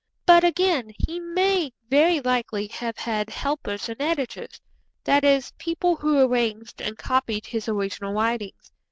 But, 0.25 0.43
again, 0.43 0.93
he 0.97 1.19
may 1.19 1.73
very 1.91 2.19
likely 2.21 2.65
have 2.69 2.97
had 2.97 3.29
helpers 3.29 3.87
and 3.87 4.01
editors; 4.01 4.59
that 5.03 5.23
is, 5.23 5.51
people 5.59 5.97
who 5.97 6.17
arranged 6.21 6.81
and 6.81 6.97
copied 6.97 7.45
his 7.45 7.69
original 7.69 8.11
writings. 8.11 8.71